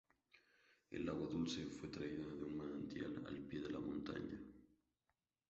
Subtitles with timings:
[0.89, 4.41] El agua dulce fue traída de un manantial al pie de la montaña.